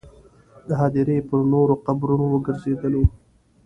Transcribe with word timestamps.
د 0.67 0.69
هدیرې 0.81 1.17
پر 1.27 1.39
نورو 1.53 1.73
قبرونو 1.85 2.25
وګرځېدلو. 2.29 3.03